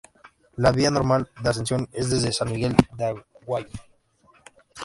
La 0.55 0.71
vía 0.71 0.89
normal 0.89 1.29
de 1.43 1.47
ascensión 1.49 1.87
es 1.93 2.09
desde 2.09 2.33
San 2.33 2.51
Miguel 2.51 2.75
de 2.97 3.21
Aguayo. 3.43 3.69